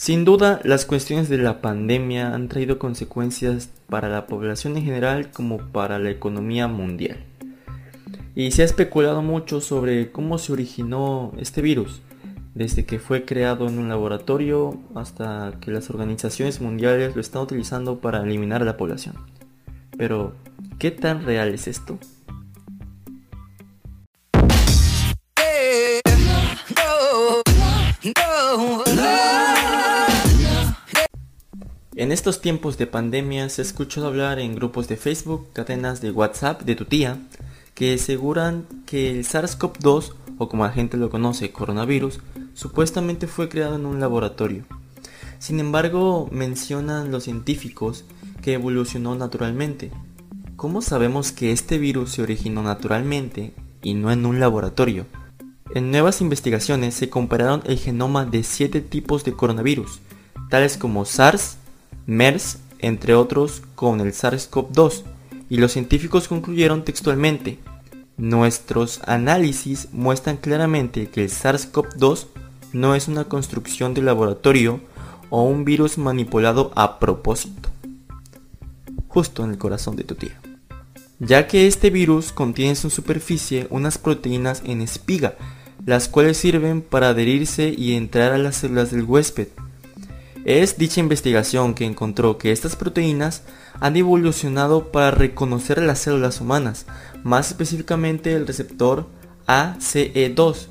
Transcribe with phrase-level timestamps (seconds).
[0.00, 5.30] Sin duda, las cuestiones de la pandemia han traído consecuencias para la población en general
[5.30, 7.18] como para la economía mundial.
[8.34, 12.00] Y se ha especulado mucho sobre cómo se originó este virus,
[12.54, 18.00] desde que fue creado en un laboratorio hasta que las organizaciones mundiales lo están utilizando
[18.00, 19.16] para eliminar a la población.
[19.98, 20.32] Pero,
[20.78, 21.98] ¿qué tan real es esto?
[32.00, 36.10] En estos tiempos de pandemia se ha escuchado hablar en grupos de Facebook, cadenas de
[36.10, 37.18] WhatsApp de tu tía,
[37.74, 42.20] que aseguran que el SARS-CoV-2, o como la gente lo conoce, coronavirus,
[42.54, 44.64] supuestamente fue creado en un laboratorio.
[45.40, 48.06] Sin embargo, mencionan los científicos
[48.40, 49.90] que evolucionó naturalmente.
[50.56, 55.04] ¿Cómo sabemos que este virus se originó naturalmente y no en un laboratorio?
[55.74, 60.00] En nuevas investigaciones se compararon el genoma de siete tipos de coronavirus,
[60.48, 61.58] tales como SARS,
[62.10, 65.04] MERS, entre otros, con el SARS-CoV-2,
[65.48, 67.60] y los científicos concluyeron textualmente,
[68.16, 72.26] nuestros análisis muestran claramente que el SARS-CoV-2
[72.72, 74.80] no es una construcción de laboratorio
[75.30, 77.68] o un virus manipulado a propósito.
[79.06, 80.40] Justo en el corazón de tu tía.
[81.20, 85.36] Ya que este virus contiene en su superficie unas proteínas en espiga,
[85.86, 89.46] las cuales sirven para adherirse y entrar a las células del huésped,
[90.44, 93.42] es dicha investigación que encontró que estas proteínas
[93.78, 96.86] han evolucionado para reconocer las células humanas,
[97.22, 99.06] más específicamente el receptor
[99.46, 100.66] ACE2,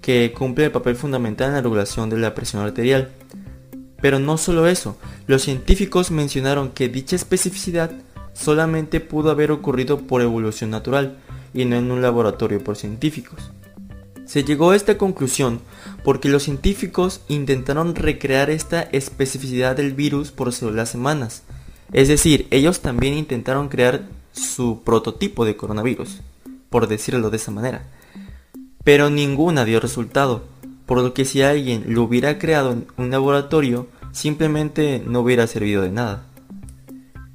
[0.00, 3.10] que cumple el papel fundamental en la regulación de la presión arterial.
[4.00, 7.90] Pero no solo eso, los científicos mencionaron que dicha especificidad
[8.34, 11.16] solamente pudo haber ocurrido por evolución natural
[11.54, 13.50] y no en un laboratorio por científicos.
[14.26, 15.60] Se llegó a esta conclusión
[16.04, 21.44] porque los científicos intentaron recrear esta especificidad del virus por células semanas.
[21.92, 26.20] Es decir, ellos también intentaron crear su prototipo de coronavirus,
[26.70, 27.86] por decirlo de esa manera.
[28.82, 30.44] Pero ninguna dio resultado,
[30.86, 35.82] por lo que si alguien lo hubiera creado en un laboratorio, simplemente no hubiera servido
[35.82, 36.26] de nada.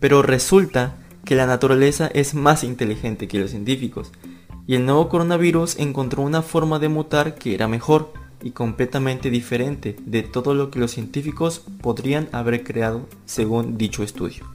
[0.02, 4.12] Pero resulta que la naturaleza es más inteligente que los científicos,
[4.68, 8.14] y el nuevo coronavirus encontró una forma de mutar que era mejor
[8.44, 14.46] y completamente diferente de todo lo que los científicos podrían haber creado según dicho estudio.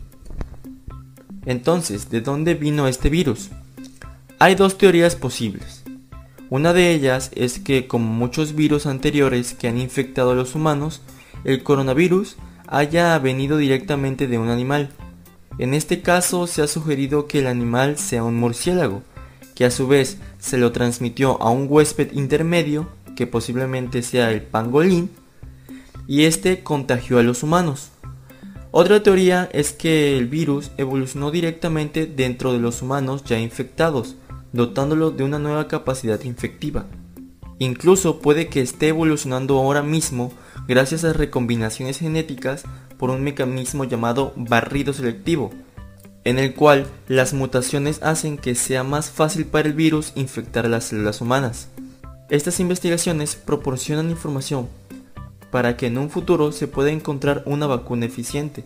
[1.45, 3.51] Entonces, ¿de dónde vino este virus?
[4.39, 5.85] Hay dos teorías posibles.
[6.51, 11.03] Una de ellas es que, como muchos virus anteriores que han infectado a los humanos,
[11.45, 14.91] el coronavirus haya venido directamente de un animal.
[15.59, 19.03] En este caso se ha sugerido que el animal sea un murciélago,
[19.57, 24.43] que a su vez se lo transmitió a un huésped intermedio, que posiblemente sea el
[24.43, 25.11] pangolín,
[26.07, 27.91] y este contagió a los humanos.
[28.71, 34.17] Otra teoría es que el virus evolucionó directamente dentro de los humanos ya infectados,
[34.53, 36.87] dotándolo de una nueva capacidad infectiva.
[37.59, 40.33] Incluso puede que esté evolucionando ahora mismo
[40.69, 42.65] gracias a recombinaciones genéticas
[42.99, 45.51] por un mecanismo llamado barrido selectivo,
[46.27, 50.87] en el cual las mutaciones hacen que sea más fácil para el virus infectar las
[50.87, 51.69] células humanas.
[52.31, 54.67] Estas investigaciones proporcionan información
[55.53, 58.65] para que en un futuro se pueda encontrar una vacuna eficiente.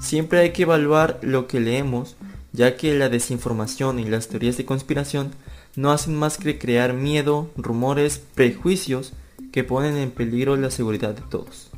[0.00, 2.16] Siempre hay que evaluar lo que leemos,
[2.54, 5.32] ya que la desinformación y las teorías de conspiración
[5.76, 9.12] no hacen más que crear miedo, rumores, prejuicios
[9.52, 11.68] que ponen en peligro la seguridad de todos.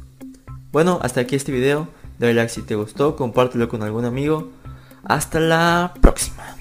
[0.71, 1.89] Bueno, hasta aquí este video.
[2.21, 4.60] Dale like si te gustó, compártelo con algún amigo
[5.05, 6.60] hasta la próxima.